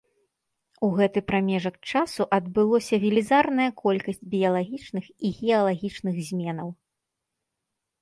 У 0.87 0.87
гэты 0.97 1.19
прамежак 1.29 1.75
часу 1.91 2.21
адбылося 2.39 2.95
велізарная 3.05 3.69
колькасць 3.85 4.27
біялагічных 4.35 5.05
і 5.25 5.35
геалагічных 5.39 6.15
зменаў. 6.35 6.69